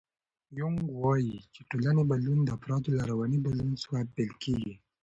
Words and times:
یونګ 0.57 0.79
وایي 1.03 1.35
چې 1.53 1.59
د 1.63 1.67
ټولنې 1.69 2.03
بدلون 2.11 2.39
د 2.43 2.49
افرادو 2.57 2.89
له 2.97 3.03
رواني 3.11 3.37
بدلون 3.45 3.73
څخه 3.81 4.09
پیل 4.15 4.31
کېږي. 4.43 4.73